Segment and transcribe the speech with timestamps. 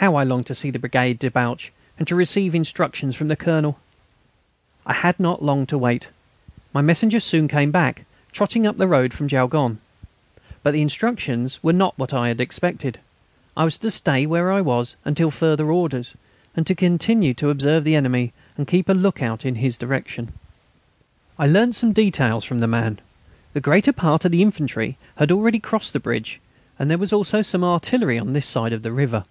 [0.00, 3.80] How I longed to see the brigade debouch, and to receive instructions from the Colonel!
[4.84, 6.10] I had not long to wait.
[6.74, 9.80] My messenger soon came back, trotting up the road from Jaulgonne.
[10.62, 13.00] But the instructions were not what I had expected.
[13.56, 16.12] I was to stay where I was until further orders,
[16.62, 20.34] to continue to observe the enemy, and keep a look out in his direction.
[21.38, 23.00] I learnt some details from the man.
[23.54, 26.38] The greater part of the infantry had already crossed the bridge,
[26.78, 29.24] and there was also some artillery on this side of the river.